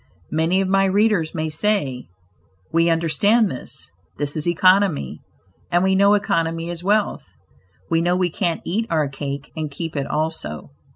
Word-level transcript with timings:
Many 0.31 0.61
of 0.61 0.67
my 0.67 0.85
readers 0.85 1.35
may 1.35 1.47
say, 1.47 2.07
"we 2.71 2.89
understand 2.89 3.51
this: 3.51 3.91
this 4.17 4.35
is 4.35 4.47
economy, 4.47 5.21
and 5.69 5.83
we 5.83 5.93
know 5.93 6.15
economy 6.15 6.71
is 6.71 6.83
wealth; 6.83 7.33
we 7.87 8.01
know 8.01 8.15
we 8.15 8.31
can't 8.31 8.63
eat 8.65 8.87
our 8.89 9.07
cake 9.07 9.51
and 9.55 9.69
keep 9.69 9.95
it 9.95 10.07
also." 10.07 10.71